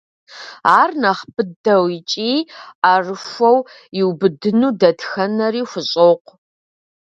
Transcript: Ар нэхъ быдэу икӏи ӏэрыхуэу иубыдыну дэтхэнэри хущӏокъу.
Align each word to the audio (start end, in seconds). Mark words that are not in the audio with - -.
Ар 0.79 0.89
нэхъ 1.01 1.23
быдэу 1.33 1.85
икӏи 1.97 2.31
ӏэрыхуэу 2.81 3.59
иубыдыну 3.99 4.71
дэтхэнэри 4.79 5.61
хущӏокъу. 5.69 6.35